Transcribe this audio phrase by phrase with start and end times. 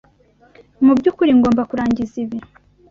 [0.85, 2.37] Mu byukuri ngomba kurangiza ibi.